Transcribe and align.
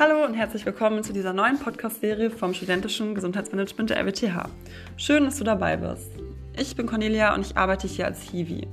Hallo 0.00 0.24
und 0.24 0.32
herzlich 0.32 0.64
willkommen 0.64 1.04
zu 1.04 1.12
dieser 1.12 1.34
neuen 1.34 1.58
Podcast-Serie 1.58 2.30
vom 2.30 2.54
Studentischen 2.54 3.14
Gesundheitsmanagement 3.14 3.90
der 3.90 3.98
RWTH. 3.98 4.48
Schön, 4.96 5.26
dass 5.26 5.36
du 5.36 5.44
dabei 5.44 5.76
bist. 5.76 6.12
Ich 6.58 6.74
bin 6.74 6.86
Cornelia 6.86 7.34
und 7.34 7.44
ich 7.44 7.58
arbeite 7.58 7.86
hier 7.86 8.06
als 8.06 8.22
Hiwi. 8.22 8.66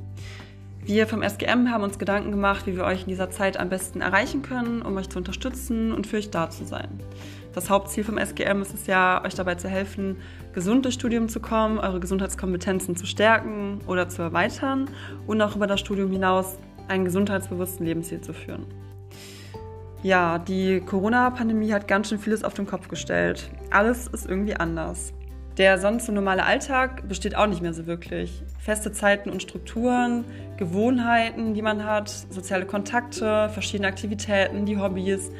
Wir 0.85 1.05
vom 1.05 1.21
SGM 1.21 1.69
haben 1.69 1.83
uns 1.83 1.99
Gedanken 1.99 2.31
gemacht, 2.31 2.65
wie 2.65 2.77
wir 2.77 2.85
euch 2.85 3.01
in 3.01 3.09
dieser 3.09 3.29
Zeit 3.29 3.59
am 3.59 3.67
besten 3.67 3.99
erreichen 3.99 4.41
können, 4.41 4.81
um 4.81 4.95
euch 4.95 5.09
zu 5.09 5.17
unterstützen 5.17 5.91
und 5.91 6.07
für 6.07 6.15
euch 6.15 6.29
da 6.29 6.49
zu 6.49 6.63
sein. 6.63 6.87
Das 7.53 7.69
Hauptziel 7.69 8.05
vom 8.05 8.17
SGM 8.17 8.61
ist 8.61 8.73
es 8.73 8.87
ja, 8.87 9.21
euch 9.25 9.35
dabei 9.35 9.55
zu 9.55 9.67
helfen, 9.67 10.15
gesund 10.53 10.85
durchs 10.85 10.95
Studium 10.95 11.27
zu 11.27 11.41
kommen, 11.41 11.77
eure 11.77 11.99
Gesundheitskompetenzen 11.99 12.95
zu 12.95 13.05
stärken 13.05 13.81
oder 13.85 14.07
zu 14.07 14.21
erweitern 14.21 14.89
und 15.25 15.41
auch 15.41 15.57
über 15.57 15.67
das 15.67 15.81
Studium 15.81 16.09
hinaus 16.09 16.57
einen 16.87 17.03
gesundheitsbewussten 17.03 17.85
Lebensstil 17.85 18.21
zu 18.21 18.31
führen. 18.31 18.65
Ja, 20.03 20.37
die 20.37 20.79
Corona-Pandemie 20.81 21.73
hat 21.73 21.87
ganz 21.87 22.09
schön 22.09 22.19
vieles 22.19 22.43
auf 22.43 22.53
den 22.53 22.67
Kopf 22.67 22.87
gestellt. 22.87 23.49
Alles 23.71 24.07
ist 24.07 24.29
irgendwie 24.29 24.55
anders. 24.55 25.11
Der 25.57 25.79
sonst 25.79 26.05
so 26.05 26.11
normale 26.11 26.45
Alltag 26.45 27.07
besteht 27.07 27.35
auch 27.35 27.47
nicht 27.47 27.63
mehr 27.63 27.73
so 27.73 27.87
wirklich. 27.87 28.43
Feste 28.59 28.91
Zeiten 28.91 29.31
und 29.31 29.41
Strukturen, 29.41 30.23
Gewohnheiten, 30.57 31.55
die 31.55 31.63
man 31.63 31.83
hat, 31.83 32.09
soziale 32.29 32.67
Kontakte, 32.67 33.49
verschiedene 33.49 33.87
Aktivitäten, 33.87 34.65
die 34.65 34.77
Hobbys, 34.77 35.31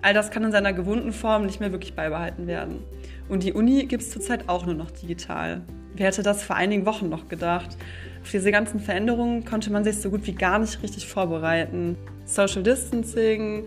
all 0.00 0.14
das 0.14 0.30
kann 0.30 0.44
in 0.44 0.52
seiner 0.52 0.72
gewohnten 0.72 1.12
Form 1.12 1.44
nicht 1.44 1.58
mehr 1.58 1.72
wirklich 1.72 1.94
beibehalten 1.94 2.46
werden. 2.46 2.84
Und 3.28 3.42
die 3.42 3.52
Uni 3.52 3.84
gibt 3.86 4.04
es 4.04 4.10
zurzeit 4.10 4.48
auch 4.48 4.64
nur 4.64 4.76
noch 4.76 4.92
digital. 4.92 5.62
Wer 5.96 6.06
hätte 6.06 6.22
das 6.22 6.44
vor 6.44 6.54
einigen 6.54 6.86
Wochen 6.86 7.08
noch 7.08 7.26
gedacht? 7.26 7.76
Auf 8.22 8.30
diese 8.30 8.52
ganzen 8.52 8.78
Veränderungen 8.78 9.44
konnte 9.44 9.72
man 9.72 9.82
sich 9.82 10.00
so 10.00 10.10
gut 10.10 10.24
wie 10.28 10.34
gar 10.34 10.60
nicht 10.60 10.84
richtig 10.84 11.08
vorbereiten. 11.08 11.96
Social 12.24 12.62
Distancing, 12.62 13.64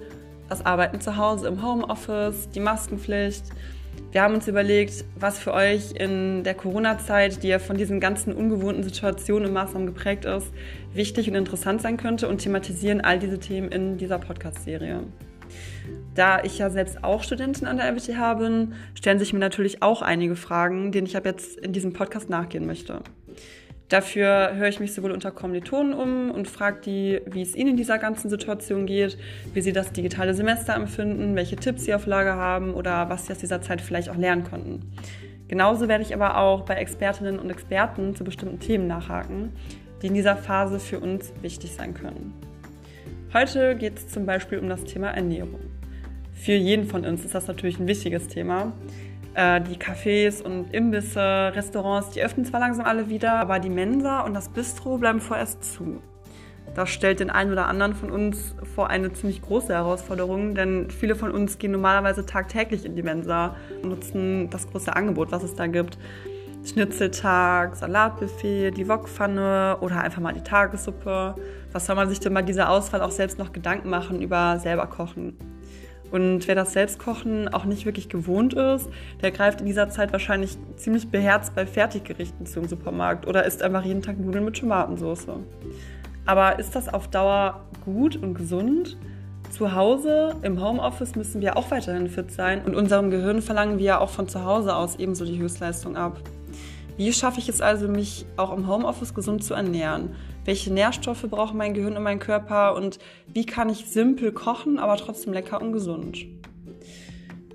das 0.52 0.66
Arbeiten 0.66 1.00
zu 1.00 1.16
Hause 1.16 1.48
im 1.48 1.64
Homeoffice, 1.64 2.50
die 2.50 2.60
Maskenpflicht. 2.60 3.46
Wir 4.12 4.22
haben 4.22 4.34
uns 4.34 4.50
überlegt, 4.50 5.06
was 5.18 5.40
für 5.40 5.54
euch 5.54 5.94
in 5.94 6.44
der 6.44 6.56
Corona-Zeit, 6.56 7.42
die 7.42 7.48
ja 7.48 7.60
von 7.60 7.78
diesen 7.78 8.02
ganzen 8.02 8.34
ungewohnten 8.34 8.84
Situationen 8.84 9.48
und 9.48 9.54
Maßnahmen 9.54 9.88
geprägt 9.88 10.26
ist, 10.26 10.52
wichtig 10.94 11.30
und 11.30 11.36
interessant 11.36 11.82
sein 11.82 11.96
könnte 11.96 12.28
und 12.28 12.40
thematisieren 12.40 13.00
all 13.00 13.18
diese 13.18 13.40
Themen 13.40 13.70
in 13.70 13.98
dieser 13.98 14.20
Podcast-Serie. 14.20 15.04
Da 16.16 16.44
ich 16.44 16.58
ja 16.58 16.70
selbst 16.70 17.02
auch 17.02 17.24
Studentin 17.24 17.66
an 17.66 17.78
der 17.78 17.88
RWTH 17.88 18.34
bin, 18.34 18.74
stellen 18.94 19.20
sich 19.20 19.32
mir 19.32 19.40
natürlich 19.40 19.82
auch 19.82 20.02
einige 20.02 20.36
Fragen, 20.36 20.92
denen 20.92 21.08
ich 21.08 21.16
ab 21.16 21.26
jetzt 21.26 21.58
in 21.58 21.72
diesem 21.72 21.94
Podcast 21.94 22.30
nachgehen 22.30 22.66
möchte. 22.66 23.00
Dafür 23.92 24.56
höre 24.56 24.70
ich 24.70 24.80
mich 24.80 24.94
sowohl 24.94 25.12
unter 25.12 25.32
Kommilitonen 25.32 25.94
um 25.94 26.32
und 26.32 26.48
frage 26.48 26.80
die, 26.80 27.22
wie 27.26 27.42
es 27.42 27.58
ihnen 27.58 27.72
in 27.72 27.76
dieser 27.76 27.98
ganzen 27.98 28.30
Situation 28.30 28.86
geht, 28.86 29.18
wie 29.54 29.60
sie 29.60 29.74
das 29.74 29.92
digitale 29.92 30.34
Semester 30.34 30.74
empfinden, 30.76 31.36
welche 31.36 31.58
Tipps 31.58 31.84
sie 31.84 31.94
auf 31.94 32.06
Lager 32.06 32.38
haben 32.38 32.74
oder 32.74 33.10
was 33.10 33.26
sie 33.26 33.34
aus 33.34 33.40
dieser 33.40 33.62
Zeit 33.62 33.82
vielleicht 33.82 34.08
auch 34.08 34.16
lernen 34.16 34.46
konnten. 34.46 34.94
Genauso 35.50 35.90
werde 35.90 36.06
ich 36.06 36.14
aber 36.14 36.38
auch 36.38 36.62
bei 36.62 36.76
Expertinnen 36.76 37.38
und 37.38 37.50
Experten 37.50 38.16
zu 38.16 38.24
bestimmten 38.24 38.62
Themen 38.62 38.88
nachhaken, 38.88 39.52
die 40.02 40.08
in 40.08 40.14
dieser 40.14 40.38
Phase 40.38 40.80
für 40.80 41.02
uns 41.02 41.34
wichtig 41.42 41.74
sein 41.74 41.94
können. 41.94 42.34
Heute 43.34 43.76
geht 43.76 43.98
es 43.98 44.08
zum 44.08 44.26
Beispiel 44.26 44.60
um 44.60 44.70
das 44.70 44.86
Thema 44.86 45.10
Ernährung. 45.10 45.60
Für 46.34 46.54
jeden 46.54 46.86
von 46.86 47.06
uns 47.06 47.26
ist 47.26 47.36
das 47.36 47.48
natürlich 47.48 47.78
ein 47.78 47.88
wichtiges 47.88 48.30
Thema. 48.30 48.72
Äh, 49.34 49.62
die 49.62 49.78
Cafés 49.78 50.42
und 50.42 50.74
Imbisse, 50.74 51.54
Restaurants, 51.56 52.10
die 52.10 52.22
öffnen 52.22 52.46
zwar 52.46 52.60
langsam 52.60 52.86
alle 52.86 53.10
wieder, 53.10 53.34
aber 53.34 53.60
die 53.60 53.70
Mensa 53.70 54.22
und 54.22 54.34
das 54.34 54.50
Bistro 54.50 54.98
bleiben 54.98 55.22
vorerst 55.22 55.64
zu. 55.64 56.02
Das 56.76 56.90
stellt 56.90 57.20
den 57.20 57.30
einen 57.30 57.52
oder 57.52 57.68
anderen 57.68 57.94
von 57.94 58.12
uns 58.12 58.56
vor 58.76 58.90
eine 58.90 59.12
ziemlich 59.12 59.42
große 59.42 59.74
Herausforderung, 59.74 60.56
denn 60.56 60.90
viele 60.90 61.16
von 61.16 61.32
uns 61.32 61.58
gehen 61.58 61.72
normalerweise 61.72 62.26
tagtäglich 62.26 62.86
in 62.86 62.96
die 62.96 63.04
Mensa 63.04 63.56
und 63.82 63.90
nutzen 63.90 64.50
das 64.50 64.70
große 64.70 64.96
Angebot, 64.96 65.32
was 65.32 65.44
es 65.44 65.56
da 65.56 65.68
gibt. 65.68 65.98
Schnitzeltag, 66.64 67.76
Salatbuffet, 67.76 68.72
die 68.72 68.88
Wokpfanne 68.88 69.78
oder 69.82 70.02
einfach 70.02 70.22
mal 70.22 70.34
die 70.34 70.44
Tagessuppe. 70.44 71.36
Was 71.72 71.86
soll 71.86 71.96
man 71.96 72.08
sich 72.08 72.20
denn 72.20 72.34
bei 72.34 72.44
dieser 72.44 72.70
Auswahl 72.70 73.02
auch 73.02 73.12
selbst 73.12 73.40
noch 73.40 73.52
Gedanken 73.52 73.90
machen 73.90 74.22
über 74.22 74.60
selber 74.60 74.88
kochen? 74.88 75.38
Und 76.12 76.48
wer 76.48 76.56
das 76.56 76.74
Selbstkochen 76.74 77.48
auch 77.48 77.64
nicht 77.64 77.86
wirklich 77.86 78.10
gewohnt 78.10 78.54
ist, 78.54 78.90
der 79.22 79.32
greift 79.32 79.62
in 79.62 79.68
dieser 79.68 79.90
Zeit 79.90 80.12
wahrscheinlich 80.12 80.58
ziemlich 80.76 81.10
beherzt 81.10 81.56
bei 81.56 81.66
Fertiggerichten 81.66 82.46
zum 82.46 82.68
Supermarkt 82.68 83.28
oder 83.28 83.46
isst 83.46 83.64
einfach 83.64 83.86
jeden 83.86 84.02
Tag 84.02 84.20
Nudeln 84.20 84.46
mit 84.46 84.58
Tomatensauce. 84.58 85.28
Aber 86.26 86.60
ist 86.60 86.76
das 86.76 86.94
auf 86.94 87.08
Dauer 87.08 87.62
gut 87.86 88.16
und 88.16 88.36
gesund? 88.36 88.98
Zu 89.50 89.76
Hause, 89.76 90.36
im 90.44 90.62
Homeoffice 90.62 91.16
müssen 91.16 91.42
wir 91.42 91.58
auch 91.58 91.72
weiterhin 91.72 92.08
fit 92.08 92.32
sein 92.32 92.64
und 92.64 92.74
unserem 92.74 93.10
Gehirn 93.10 93.42
verlangen 93.42 93.80
wir 93.80 94.00
auch 94.00 94.10
von 94.10 94.30
zu 94.30 94.46
Hause 94.46 94.76
aus 94.76 94.96
ebenso 94.96 95.26
die 95.26 95.40
Höchstleistung 95.40 95.98
ab. 95.98 96.22
Wie 96.96 97.12
schaffe 97.12 97.40
ich 97.40 97.50
es 97.50 97.62
also, 97.62 97.88
mich 97.88 98.26
auch 98.38 98.56
im 98.56 98.68
Homeoffice 98.68 99.14
gesund 99.14 99.44
zu 99.44 99.54
ernähren? 99.54 100.16
Welche 100.46 100.74
Nährstoffe 100.74 101.26
braucht 101.30 101.54
mein 101.54 101.74
Gehirn 101.74 101.98
und 101.98 102.04
mein 102.04 102.20
Körper 102.20 102.76
und 102.76 103.00
wie 103.28 103.46
kann 103.46 103.70
ich 103.70 103.86
simpel 103.86 104.32
kochen, 104.32 104.80
aber 104.80 104.98
trotzdem 104.98 105.34
lecker 105.34 105.62
und 105.62 105.74
gesund. 105.74 106.26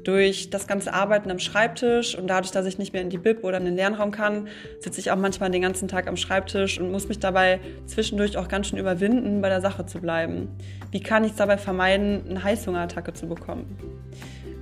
Durch 0.05 0.51
das 0.51 0.69
ganze 0.69 0.95
Arbeiten 0.95 1.33
am 1.33 1.41
Schreibtisch 1.41 2.17
und 2.17 2.29
dadurch, 2.29 2.53
dass 2.53 2.65
ich 2.65 2.79
nicht 2.79 2.93
mehr 2.93 3.03
in 3.03 3.11
die 3.11 3.19
Bib 3.19 3.43
oder 3.43 3.59
in 3.59 3.65
den 3.65 3.75
Lernraum 3.75 4.13
kann, 4.13 4.47
sitze 4.79 5.01
ich 5.01 5.11
auch 5.11 5.17
manchmal 5.17 5.51
den 5.51 5.63
ganzen 5.63 5.89
Tag 5.89 6.07
am 6.07 6.17
Schreibtisch 6.17 6.79
und 6.79 6.93
muss 6.93 7.09
mich 7.09 7.19
dabei 7.19 7.59
zwischendurch 7.87 8.37
auch 8.37 8.47
ganz 8.47 8.69
schön 8.69 8.79
überwinden, 8.79 9.43
bei 9.43 9.49
der 9.49 9.61
Sache 9.61 9.85
zu 9.85 10.01
bleiben. 10.01 10.49
Wie 10.93 11.01
kann 11.01 11.25
ich 11.25 11.33
es 11.33 11.37
dabei 11.37 11.59
vermeiden, 11.59 12.23
eine 12.31 12.45
Heißhungerattacke 12.45 13.15
zu 13.15 13.27
bekommen? 13.27 13.77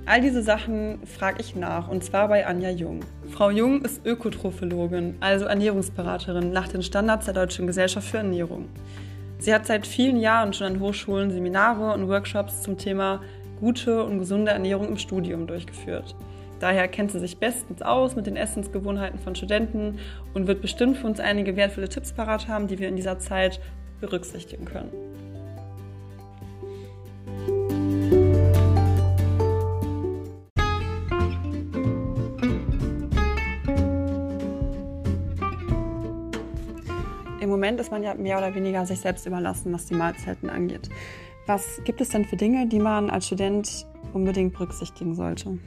All 0.07 0.21
diese 0.21 0.43
Sachen 0.43 0.99
frage 1.07 1.37
ich 1.41 1.55
nach 1.55 1.87
und 1.87 2.03
zwar 2.03 2.27
bei 2.27 2.45
Anja 2.45 2.69
Jung. 2.69 2.99
Frau 3.31 3.49
Jung 3.49 3.81
ist 3.81 4.05
Ökotrophologin, 4.05 5.15
also 5.19 5.45
Ernährungsberaterin 5.45 6.51
nach 6.51 6.67
den 6.67 6.83
Standards 6.83 7.25
der 7.25 7.33
Deutschen 7.33 7.65
Gesellschaft 7.65 8.09
für 8.09 8.17
Ernährung. 8.17 8.69
Sie 9.39 9.51
hat 9.51 9.65
seit 9.65 9.87
vielen 9.87 10.17
Jahren 10.17 10.53
schon 10.53 10.67
an 10.67 10.79
Hochschulen 10.79 11.31
Seminare 11.31 11.91
und 11.91 12.07
Workshops 12.07 12.61
zum 12.61 12.77
Thema 12.77 13.19
gute 13.59 14.03
und 14.03 14.19
gesunde 14.19 14.51
Ernährung 14.51 14.89
im 14.89 14.97
Studium 14.99 15.47
durchgeführt. 15.47 16.15
Daher 16.59 16.87
kennt 16.87 17.11
sie 17.11 17.19
sich 17.19 17.39
bestens 17.39 17.81
aus 17.81 18.15
mit 18.15 18.27
den 18.27 18.35
Essensgewohnheiten 18.35 19.17
von 19.17 19.33
Studenten 19.33 19.97
und 20.35 20.45
wird 20.45 20.61
bestimmt 20.61 20.97
für 20.97 21.07
uns 21.07 21.19
einige 21.19 21.55
wertvolle 21.55 21.89
Tipps 21.89 22.13
parat 22.13 22.47
haben, 22.47 22.67
die 22.67 22.77
wir 22.77 22.89
in 22.89 22.95
dieser 22.95 23.17
Zeit 23.17 23.59
berücksichtigen 24.01 24.65
können. 24.65 24.91
Ist 37.85 37.91
man 37.91 38.01
ja 38.01 38.15
mehr 38.15 38.39
oder 38.39 38.55
weniger 38.55 38.83
sich 38.87 38.99
selbst 38.99 39.27
überlassen, 39.27 39.71
was 39.71 39.85
die 39.85 39.93
Mahlzeiten 39.93 40.49
angeht. 40.49 40.89
Was 41.45 41.81
gibt 41.83 42.01
es 42.01 42.09
denn 42.09 42.25
für 42.25 42.35
Dinge, 42.35 42.65
die 42.65 42.79
man 42.79 43.11
als 43.11 43.27
Student 43.27 43.85
unbedingt 44.11 44.53
berücksichtigen 44.53 45.13
sollte? 45.13 45.59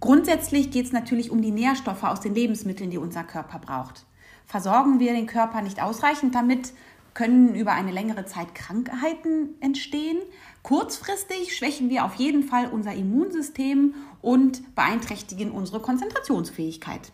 Grundsätzlich 0.00 0.72
geht 0.72 0.86
es 0.86 0.92
natürlich 0.92 1.30
um 1.30 1.42
die 1.42 1.52
Nährstoffe 1.52 2.02
aus 2.02 2.18
den 2.18 2.34
Lebensmitteln, 2.34 2.90
die 2.90 2.98
unser 2.98 3.22
Körper 3.22 3.60
braucht. 3.60 4.04
Versorgen 4.46 4.98
wir 4.98 5.12
den 5.12 5.28
Körper 5.28 5.62
nicht 5.62 5.80
ausreichend 5.80 6.34
damit, 6.34 6.72
können 7.14 7.54
über 7.54 7.70
eine 7.70 7.92
längere 7.92 8.24
Zeit 8.24 8.52
Krankheiten 8.56 9.50
entstehen. 9.60 10.18
Kurzfristig 10.64 11.56
schwächen 11.56 11.88
wir 11.88 12.04
auf 12.04 12.16
jeden 12.16 12.42
Fall 12.42 12.66
unser 12.66 12.94
Immunsystem 12.94 13.94
und 14.22 14.74
beeinträchtigen 14.74 15.52
unsere 15.52 15.78
Konzentrationsfähigkeit. 15.78 17.12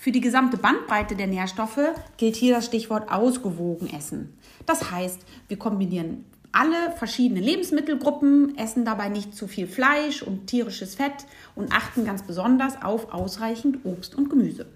Für 0.00 0.12
die 0.12 0.22
gesamte 0.22 0.56
Bandbreite 0.56 1.14
der 1.14 1.26
Nährstoffe 1.26 1.92
gilt 2.16 2.34
hier 2.34 2.54
das 2.54 2.64
Stichwort 2.64 3.12
ausgewogen 3.12 3.90
essen. 3.94 4.38
Das 4.64 4.90
heißt, 4.90 5.20
wir 5.46 5.58
kombinieren 5.58 6.24
alle 6.52 6.92
verschiedenen 6.96 7.42
Lebensmittelgruppen, 7.42 8.56
essen 8.56 8.86
dabei 8.86 9.10
nicht 9.10 9.34
zu 9.34 9.46
viel 9.46 9.66
Fleisch 9.66 10.22
und 10.22 10.46
tierisches 10.46 10.94
Fett 10.94 11.26
und 11.54 11.74
achten 11.74 12.06
ganz 12.06 12.22
besonders 12.22 12.82
auf 12.82 13.12
ausreichend 13.12 13.84
Obst 13.84 14.14
und 14.14 14.30
Gemüse. 14.30 14.72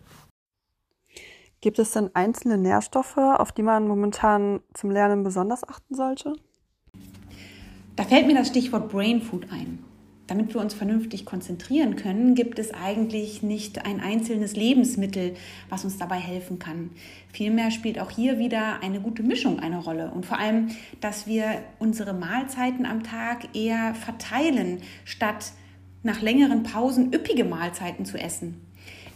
Gibt 1.62 1.78
es 1.78 1.92
denn 1.92 2.10
einzelne 2.12 2.58
Nährstoffe, 2.58 3.16
auf 3.16 3.50
die 3.50 3.62
man 3.62 3.88
momentan 3.88 4.60
zum 4.74 4.90
Lernen 4.90 5.24
besonders 5.24 5.66
achten 5.66 5.94
sollte? 5.94 6.34
Da 7.96 8.04
fällt 8.04 8.26
mir 8.26 8.34
das 8.34 8.48
Stichwort 8.48 8.90
Brain 8.90 9.22
Food 9.22 9.46
ein 9.50 9.82
damit 10.26 10.54
wir 10.54 10.60
uns 10.60 10.74
vernünftig 10.74 11.26
konzentrieren 11.26 11.96
können, 11.96 12.34
gibt 12.34 12.58
es 12.58 12.72
eigentlich 12.72 13.42
nicht 13.42 13.84
ein 13.84 14.00
einzelnes 14.00 14.56
Lebensmittel, 14.56 15.34
was 15.68 15.84
uns 15.84 15.98
dabei 15.98 16.16
helfen 16.16 16.58
kann. 16.58 16.90
Vielmehr 17.32 17.70
spielt 17.70 17.98
auch 17.98 18.10
hier 18.10 18.38
wieder 18.38 18.82
eine 18.82 19.00
gute 19.00 19.22
Mischung 19.22 19.60
eine 19.60 19.78
Rolle 19.78 20.10
und 20.10 20.24
vor 20.24 20.38
allem, 20.38 20.70
dass 21.00 21.26
wir 21.26 21.62
unsere 21.78 22.14
Mahlzeiten 22.14 22.86
am 22.86 23.02
Tag 23.02 23.54
eher 23.54 23.94
verteilen, 23.94 24.78
statt 25.04 25.52
nach 26.02 26.20
längeren 26.22 26.62
Pausen 26.62 27.12
üppige 27.12 27.44
Mahlzeiten 27.44 28.04
zu 28.04 28.18
essen. 28.18 28.60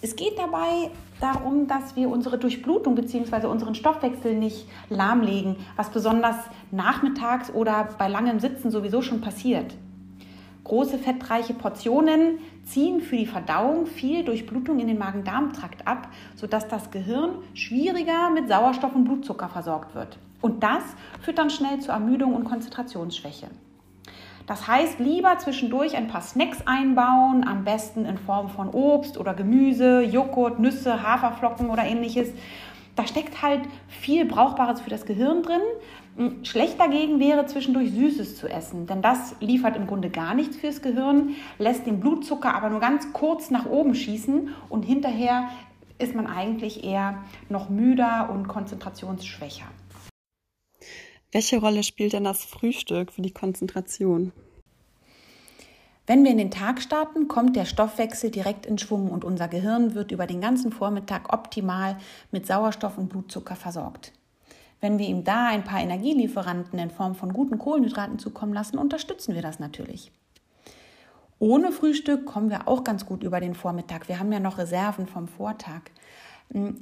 Es 0.00 0.14
geht 0.14 0.38
dabei 0.38 0.90
darum, 1.20 1.66
dass 1.66 1.96
wir 1.96 2.08
unsere 2.08 2.38
Durchblutung 2.38 2.94
bzw. 2.94 3.46
unseren 3.46 3.74
Stoffwechsel 3.74 4.34
nicht 4.34 4.66
lahmlegen, 4.88 5.56
was 5.76 5.90
besonders 5.90 6.36
nachmittags 6.70 7.50
oder 7.50 7.88
bei 7.98 8.08
langem 8.08 8.38
Sitzen 8.38 8.70
sowieso 8.70 9.02
schon 9.02 9.20
passiert. 9.20 9.74
Große 10.64 10.98
fettreiche 10.98 11.54
Portionen 11.54 12.38
ziehen 12.64 13.00
für 13.00 13.16
die 13.16 13.26
Verdauung 13.26 13.86
viel 13.86 14.24
Durchblutung 14.24 14.78
in 14.78 14.88
den 14.88 14.98
Magen-Darm-Trakt 14.98 15.86
ab, 15.86 16.08
sodass 16.34 16.68
das 16.68 16.90
Gehirn 16.90 17.36
schwieriger 17.54 18.30
mit 18.30 18.48
Sauerstoff 18.48 18.94
und 18.94 19.04
Blutzucker 19.04 19.48
versorgt 19.48 19.94
wird. 19.94 20.18
Und 20.40 20.62
das 20.62 20.82
führt 21.20 21.38
dann 21.38 21.50
schnell 21.50 21.80
zu 21.80 21.90
Ermüdung 21.90 22.34
und 22.34 22.44
Konzentrationsschwäche. 22.44 23.48
Das 24.46 24.66
heißt, 24.66 24.98
lieber 24.98 25.36
zwischendurch 25.36 25.94
ein 25.94 26.08
paar 26.08 26.22
Snacks 26.22 26.66
einbauen, 26.66 27.46
am 27.46 27.64
besten 27.64 28.06
in 28.06 28.16
Form 28.16 28.48
von 28.48 28.70
Obst 28.70 29.18
oder 29.18 29.34
Gemüse, 29.34 30.00
Joghurt, 30.00 30.58
Nüsse, 30.58 31.02
Haferflocken 31.02 31.68
oder 31.68 31.84
ähnliches. 31.84 32.30
Da 32.98 33.06
steckt 33.06 33.42
halt 33.42 33.60
viel 33.86 34.24
Brauchbares 34.24 34.80
für 34.80 34.90
das 34.90 35.06
Gehirn 35.06 35.44
drin. 35.44 35.60
Hm, 36.16 36.44
schlecht 36.44 36.80
dagegen 36.80 37.20
wäre 37.20 37.46
zwischendurch 37.46 37.92
Süßes 37.92 38.36
zu 38.36 38.48
essen, 38.48 38.88
denn 38.88 39.02
das 39.02 39.36
liefert 39.38 39.76
im 39.76 39.86
Grunde 39.86 40.10
gar 40.10 40.34
nichts 40.34 40.56
fürs 40.56 40.82
Gehirn, 40.82 41.36
lässt 41.58 41.86
den 41.86 42.00
Blutzucker 42.00 42.52
aber 42.52 42.70
nur 42.70 42.80
ganz 42.80 43.12
kurz 43.12 43.52
nach 43.52 43.66
oben 43.66 43.94
schießen 43.94 44.52
und 44.68 44.82
hinterher 44.82 45.48
ist 46.00 46.16
man 46.16 46.26
eigentlich 46.26 46.82
eher 46.82 47.22
noch 47.48 47.68
müder 47.68 48.30
und 48.32 48.48
konzentrationsschwächer. 48.48 49.66
Welche 51.30 51.60
Rolle 51.60 51.84
spielt 51.84 52.14
denn 52.14 52.24
das 52.24 52.44
Frühstück 52.44 53.12
für 53.12 53.22
die 53.22 53.32
Konzentration? 53.32 54.32
Wenn 56.08 56.24
wir 56.24 56.30
in 56.30 56.38
den 56.38 56.50
Tag 56.50 56.80
starten, 56.80 57.28
kommt 57.28 57.54
der 57.54 57.66
Stoffwechsel 57.66 58.30
direkt 58.30 58.64
in 58.64 58.78
Schwung 58.78 59.10
und 59.10 59.26
unser 59.26 59.46
Gehirn 59.46 59.94
wird 59.94 60.10
über 60.10 60.26
den 60.26 60.40
ganzen 60.40 60.72
Vormittag 60.72 61.30
optimal 61.34 61.98
mit 62.32 62.46
Sauerstoff 62.46 62.96
und 62.96 63.10
Blutzucker 63.10 63.56
versorgt. 63.56 64.12
Wenn 64.80 64.98
wir 64.98 65.06
ihm 65.06 65.22
da 65.22 65.48
ein 65.48 65.64
paar 65.64 65.82
Energielieferanten 65.82 66.78
in 66.78 66.88
Form 66.88 67.14
von 67.14 67.34
guten 67.34 67.58
Kohlenhydraten 67.58 68.18
zukommen 68.18 68.54
lassen, 68.54 68.78
unterstützen 68.78 69.34
wir 69.34 69.42
das 69.42 69.58
natürlich. 69.58 70.10
Ohne 71.38 71.72
Frühstück 71.72 72.24
kommen 72.24 72.48
wir 72.48 72.68
auch 72.68 72.84
ganz 72.84 73.04
gut 73.04 73.22
über 73.22 73.38
den 73.38 73.54
Vormittag. 73.54 74.08
Wir 74.08 74.18
haben 74.18 74.32
ja 74.32 74.40
noch 74.40 74.56
Reserven 74.56 75.06
vom 75.08 75.28
Vortag. 75.28 75.82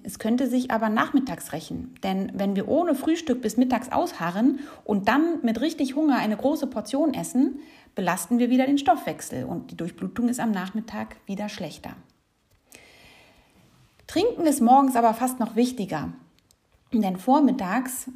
Es 0.04 0.20
könnte 0.20 0.46
sich 0.48 0.70
aber 0.70 0.88
nachmittags 0.88 1.52
rächen, 1.52 1.94
denn 2.04 2.30
wenn 2.34 2.54
wir 2.54 2.68
ohne 2.68 2.94
Frühstück 2.94 3.42
bis 3.42 3.56
mittags 3.56 3.90
ausharren 3.90 4.60
und 4.84 5.08
dann 5.08 5.40
mit 5.42 5.60
richtig 5.60 5.96
Hunger 5.96 6.18
eine 6.18 6.36
große 6.36 6.68
Portion 6.68 7.14
essen, 7.14 7.58
belasten 7.96 8.38
wir 8.38 8.48
wieder 8.48 8.66
den 8.66 8.78
Stoffwechsel 8.78 9.44
und 9.44 9.72
die 9.72 9.76
Durchblutung 9.76 10.28
ist 10.28 10.38
am 10.38 10.52
Nachmittag 10.52 11.16
wieder 11.26 11.48
schlechter. 11.48 11.96
Trinken 14.06 14.46
ist 14.46 14.60
morgens 14.60 14.94
aber 14.94 15.14
fast 15.14 15.40
noch 15.40 15.56
wichtiger, 15.56 16.12
denn 16.92 17.16
vormittags 17.16 18.08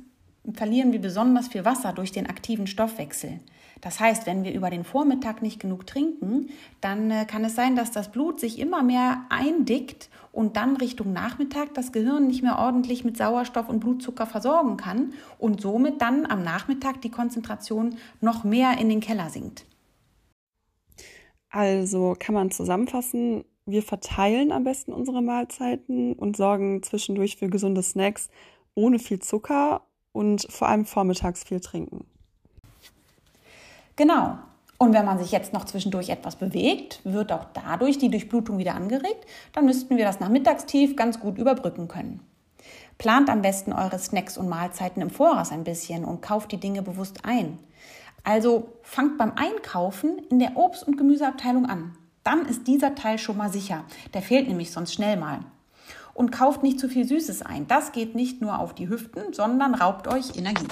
verlieren 0.55 0.93
wir 0.93 1.01
besonders 1.01 1.49
viel 1.49 1.65
Wasser 1.65 1.93
durch 1.93 2.13
den 2.13 2.29
aktiven 2.29 2.67
Stoffwechsel. 2.67 3.41
Das 3.81 3.99
heißt, 3.99 4.27
wenn 4.27 4.45
wir 4.45 4.53
über 4.53 4.71
den 4.71 4.85
Vormittag 4.85 5.43
nicht 5.43 5.59
genug 5.59 5.87
trinken, 5.87 6.51
dann 6.81 7.11
äh, 7.11 7.25
kann 7.25 7.45
es 7.45 7.55
sein, 7.55 7.77
dass 7.77 7.91
das 7.91 8.13
Blut 8.13 8.39
sich 8.39 8.59
immer 8.59 8.83
mehr 8.83 9.25
eindickt 9.31 10.11
und 10.33 10.57
dann 10.57 10.77
Richtung 10.77 11.13
Nachmittag 11.13 11.75
das 11.75 11.93
Gehirn 11.93 12.27
nicht 12.27 12.43
mehr 12.43 12.59
ordentlich 12.59 13.05
mit 13.05 13.17
Sauerstoff 13.17 13.69
und 13.69 13.81
Blutzucker 13.81 14.27
versorgen 14.27 14.77
kann 14.77 15.15
und 15.39 15.61
somit 15.61 16.03
dann 16.03 16.27
am 16.27 16.43
Nachmittag 16.43 17.01
die 17.01 17.11
Konzentration 17.11 17.97
noch 18.21 18.45
mehr 18.45 18.79
in 18.79 18.89
den 18.89 19.01
Keller 19.01 19.31
sinkt. 19.31 19.65
Also 21.49 22.15
kann 22.19 22.35
man 22.35 22.51
zusammenfassen, 22.51 23.45
wir 23.67 23.83
verteilen 23.83 24.53
am 24.53 24.65
besten 24.65 24.93
unsere 24.93 25.23
Mahlzeiten 25.23 26.13
und 26.15 26.37
sorgen 26.37 26.83
zwischendurch 26.83 27.37
für 27.37 27.49
gesunde 27.49 27.83
Snacks 27.83 28.29
ohne 28.75 28.99
viel 28.99 29.19
Zucker 29.19 29.83
und 30.13 30.47
vor 30.51 30.69
allem 30.69 30.85
vormittags 30.85 31.45
viel 31.45 31.61
trinken. 31.61 32.07
Genau. 33.97 34.39
Und 34.79 34.95
wenn 34.95 35.05
man 35.05 35.19
sich 35.19 35.31
jetzt 35.31 35.53
noch 35.53 35.67
zwischendurch 35.67 36.09
etwas 36.09 36.37
bewegt, 36.37 37.01
wird 37.05 37.33
auch 37.33 37.45
dadurch 37.53 37.99
die 37.99 38.11
Durchblutung 38.11 38.57
wieder 38.57 38.75
angeregt. 38.75 39.27
Dann 39.53 39.67
müssten 39.67 39.99
wir 39.99 40.07
das 40.07 40.21
nach 40.21 40.31
Mittagstief 40.31 40.97
ganz 40.97 41.21
gut 41.21 41.37
überbrücken 41.37 41.87
können. 41.87 42.21
Plant 42.97 43.29
am 43.29 43.43
besten 43.43 43.75
eure 43.75 43.99
Snacks 43.99 44.39
und 44.39 44.49
Mahlzeiten 44.49 45.03
im 45.03 45.11
Voraus 45.11 45.53
ein 45.53 45.65
bisschen 45.65 46.05
und 46.05 46.23
kauft 46.23 46.53
die 46.53 46.61
Dinge 46.61 46.81
bewusst 46.81 47.25
ein. 47.25 47.59
Also 48.25 48.69
fangt 48.83 49.19
beim 49.19 49.33
Einkaufen 49.37 50.19
in 50.31 50.39
der 50.39 50.57
Obst- 50.57 50.87
und 50.87 50.97
Gemüseabteilung 50.97 51.67
an. 51.67 51.97
Dann 52.25 52.47
ist 52.47 52.67
dieser 52.67 52.95
Teil 52.95 53.19
schon 53.19 53.37
mal 53.37 53.51
sicher. 53.51 53.85
Der 54.15 54.23
fehlt 54.23 54.49
nämlich 54.49 54.71
sonst 54.73 54.95
schnell 54.95 55.17
mal. 55.17 55.41
Und 56.21 56.33
kauft 56.33 56.63
nicht 56.63 56.79
zu 56.79 56.91
viel 56.91 57.07
Süßes 57.07 57.41
ein. 57.41 57.67
Das 57.67 57.93
geht 57.93 58.15
nicht 58.15 58.43
nur 58.43 58.59
auf 58.59 58.75
die 58.75 58.91
Hüften, 58.91 59.33
sondern 59.33 59.75
raubt 59.75 60.07
euch 60.07 60.37
Energie. 60.37 60.69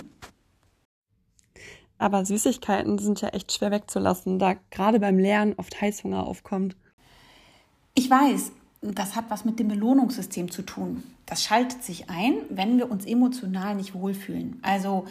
Aber 1.96 2.26
Süßigkeiten 2.26 2.98
sind 2.98 3.22
ja 3.22 3.30
echt 3.30 3.50
schwer 3.52 3.70
wegzulassen, 3.70 4.38
da 4.38 4.56
gerade 4.70 5.00
beim 5.00 5.18
Lernen 5.18 5.54
oft 5.56 5.80
Heißhunger 5.80 6.26
aufkommt. 6.26 6.76
Ich 7.94 8.10
weiß, 8.10 8.52
das 8.82 9.16
hat 9.16 9.30
was 9.30 9.46
mit 9.46 9.58
dem 9.58 9.68
Belohnungssystem 9.68 10.50
zu 10.50 10.60
tun. 10.60 11.02
Das 11.24 11.42
schaltet 11.42 11.82
sich 11.82 12.10
ein, 12.10 12.34
wenn 12.50 12.76
wir 12.76 12.90
uns 12.90 13.06
emotional 13.06 13.74
nicht 13.74 13.94
wohlfühlen. 13.94 14.58
Also 14.60 15.06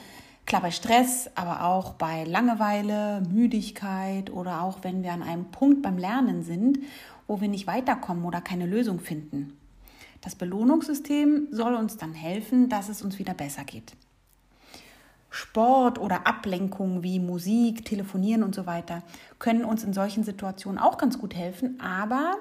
klar 0.45 0.61
bei 0.61 0.69
Stress, 0.69 1.31
aber 1.33 1.63
auch 1.63 1.95
bei 1.95 2.25
Langeweile, 2.25 3.23
Müdigkeit 3.27 4.29
oder 4.29 4.61
auch 4.61 4.83
wenn 4.83 5.01
wir 5.01 5.13
an 5.13 5.23
einem 5.23 5.45
Punkt 5.45 5.81
beim 5.81 5.97
Lernen 5.97 6.43
sind, 6.43 6.77
wo 7.25 7.41
wir 7.41 7.47
nicht 7.47 7.65
weiterkommen 7.65 8.23
oder 8.23 8.39
keine 8.39 8.67
Lösung 8.67 8.99
finden. 8.99 9.57
Das 10.21 10.35
Belohnungssystem 10.35 11.47
soll 11.51 11.75
uns 11.75 11.97
dann 11.97 12.13
helfen, 12.13 12.69
dass 12.69 12.89
es 12.89 13.01
uns 13.01 13.19
wieder 13.19 13.33
besser 13.33 13.63
geht. 13.63 13.93
Sport 15.29 15.99
oder 15.99 16.25
Ablenkungen 16.25 17.03
wie 17.03 17.19
Musik, 17.19 17.85
Telefonieren 17.85 18.43
und 18.43 18.55
so 18.55 18.65
weiter 18.65 19.03
können 19.39 19.65
uns 19.65 19.83
in 19.83 19.93
solchen 19.93 20.23
Situationen 20.23 20.79
auch 20.79 20.97
ganz 20.97 21.19
gut 21.19 21.35
helfen, 21.35 21.79
aber 21.79 22.37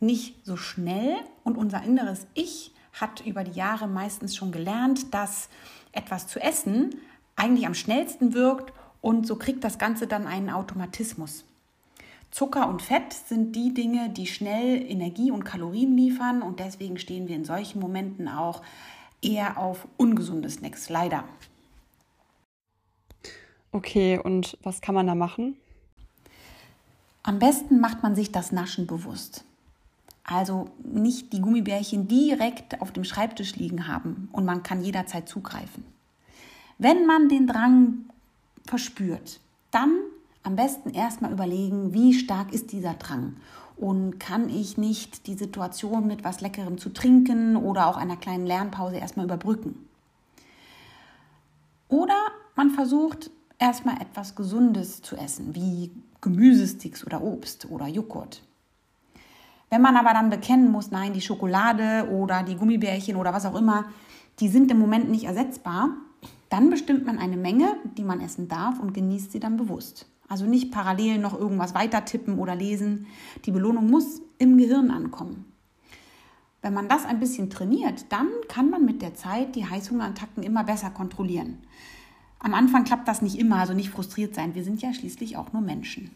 nicht 0.00 0.44
so 0.44 0.56
schnell. 0.56 1.16
Und 1.44 1.56
unser 1.56 1.82
inneres 1.82 2.26
Ich 2.34 2.74
hat 2.92 3.24
über 3.24 3.44
die 3.44 3.58
Jahre 3.58 3.86
meistens 3.86 4.36
schon 4.36 4.52
gelernt, 4.52 5.14
dass 5.14 5.48
etwas 5.92 6.26
zu 6.26 6.40
essen 6.40 6.96
eigentlich 7.36 7.66
am 7.66 7.74
schnellsten 7.74 8.34
wirkt 8.34 8.72
und 9.00 9.26
so 9.26 9.36
kriegt 9.36 9.62
das 9.64 9.78
Ganze 9.78 10.06
dann 10.06 10.26
einen 10.26 10.50
Automatismus. 10.50 11.44
Zucker 12.30 12.68
und 12.68 12.82
Fett 12.82 13.12
sind 13.12 13.56
die 13.56 13.72
Dinge, 13.72 14.10
die 14.10 14.26
schnell 14.26 14.82
Energie 14.90 15.30
und 15.30 15.44
Kalorien 15.44 15.96
liefern 15.96 16.42
und 16.42 16.60
deswegen 16.60 16.98
stehen 16.98 17.26
wir 17.28 17.36
in 17.36 17.44
solchen 17.44 17.80
Momenten 17.80 18.28
auch 18.28 18.62
eher 19.22 19.58
auf 19.58 19.88
ungesunde 19.96 20.50
Snacks, 20.50 20.88
leider. 20.88 21.24
Okay, 23.72 24.18
und 24.18 24.56
was 24.62 24.80
kann 24.80 24.94
man 24.94 25.06
da 25.06 25.14
machen? 25.14 25.56
Am 27.22 27.38
besten 27.38 27.80
macht 27.80 28.02
man 28.02 28.14
sich 28.14 28.32
das 28.32 28.52
Naschen 28.52 28.86
bewusst. 28.86 29.44
Also 30.24 30.70
nicht 30.82 31.32
die 31.32 31.40
Gummibärchen 31.40 32.06
direkt 32.08 32.80
auf 32.82 32.92
dem 32.92 33.04
Schreibtisch 33.04 33.56
liegen 33.56 33.88
haben 33.88 34.28
und 34.32 34.44
man 34.44 34.62
kann 34.62 34.82
jederzeit 34.82 35.28
zugreifen. 35.28 35.84
Wenn 36.76 37.06
man 37.06 37.28
den 37.28 37.46
Drang 37.46 38.04
verspürt, 38.66 39.40
dann 39.70 39.90
am 40.48 40.56
besten 40.56 40.88
erstmal 40.88 41.30
überlegen, 41.30 41.92
wie 41.92 42.14
stark 42.14 42.54
ist 42.54 42.72
dieser 42.72 42.94
Drang 42.94 43.36
und 43.76 44.18
kann 44.18 44.48
ich 44.48 44.78
nicht 44.78 45.26
die 45.26 45.34
Situation 45.34 46.06
mit 46.06 46.24
was 46.24 46.40
Leckerem 46.40 46.78
zu 46.78 46.88
trinken 46.88 47.54
oder 47.54 47.86
auch 47.86 47.98
einer 47.98 48.16
kleinen 48.16 48.46
Lernpause 48.46 48.96
erstmal 48.96 49.26
überbrücken. 49.26 49.86
Oder 51.88 52.16
man 52.56 52.70
versucht 52.70 53.30
erstmal 53.58 54.00
etwas 54.00 54.36
Gesundes 54.36 55.02
zu 55.02 55.16
essen, 55.16 55.54
wie 55.54 55.90
Gemüsesticks 56.22 57.06
oder 57.06 57.22
Obst 57.22 57.70
oder 57.70 57.86
Joghurt. 57.86 58.42
Wenn 59.68 59.82
man 59.82 59.98
aber 59.98 60.14
dann 60.14 60.30
bekennen 60.30 60.72
muss, 60.72 60.90
nein, 60.90 61.12
die 61.12 61.20
Schokolade 61.20 62.08
oder 62.10 62.42
die 62.42 62.56
Gummibärchen 62.56 63.16
oder 63.16 63.34
was 63.34 63.44
auch 63.44 63.54
immer, 63.54 63.84
die 64.40 64.48
sind 64.48 64.70
im 64.70 64.78
Moment 64.78 65.10
nicht 65.10 65.24
ersetzbar, 65.24 65.90
dann 66.48 66.70
bestimmt 66.70 67.04
man 67.04 67.18
eine 67.18 67.36
Menge, 67.36 67.76
die 67.98 68.02
man 68.02 68.22
essen 68.22 68.48
darf 68.48 68.80
und 68.80 68.94
genießt 68.94 69.30
sie 69.30 69.40
dann 69.40 69.58
bewusst. 69.58 70.06
Also 70.28 70.44
nicht 70.44 70.70
parallel 70.70 71.18
noch 71.18 71.38
irgendwas 71.38 71.74
weiter 71.74 72.04
tippen 72.04 72.38
oder 72.38 72.54
lesen. 72.54 73.06
Die 73.46 73.50
Belohnung 73.50 73.88
muss 73.88 74.20
im 74.38 74.58
Gehirn 74.58 74.90
ankommen. 74.90 75.46
Wenn 76.60 76.74
man 76.74 76.88
das 76.88 77.06
ein 77.06 77.20
bisschen 77.20 77.50
trainiert, 77.50 78.06
dann 78.10 78.28
kann 78.48 78.68
man 78.68 78.84
mit 78.84 79.00
der 79.00 79.14
Zeit 79.14 79.56
die 79.56 79.64
Heißhungerattacken 79.64 80.42
immer 80.42 80.64
besser 80.64 80.90
kontrollieren. 80.90 81.58
Am 82.40 82.52
Anfang 82.52 82.84
klappt 82.84 83.08
das 83.08 83.22
nicht 83.22 83.38
immer, 83.38 83.56
also 83.56 83.72
nicht 83.72 83.90
frustriert 83.90 84.34
sein. 84.34 84.54
Wir 84.54 84.64
sind 84.64 84.82
ja 84.82 84.92
schließlich 84.92 85.36
auch 85.36 85.52
nur 85.52 85.62
Menschen. 85.62 86.10